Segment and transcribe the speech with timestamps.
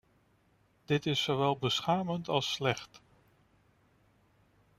[0.85, 3.01] Dit is zowel beschamend als slecht.